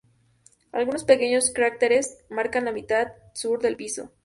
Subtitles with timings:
[0.71, 4.09] Algunos pequeños cráteres marcan la mitad sur del piso.